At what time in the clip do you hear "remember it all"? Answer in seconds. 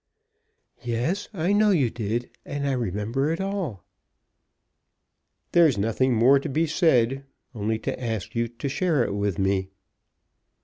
2.71-3.83